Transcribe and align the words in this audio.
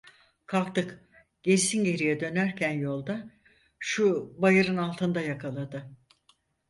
Kalktık 0.45 0.99
gerisin 1.43 1.83
geriye 1.83 2.19
dönerken 2.19 2.71
yolda, 2.71 3.31
şu 3.79 4.35
bayırın 4.37 4.77
altında 4.77 5.21
yakaladı. 5.21 5.91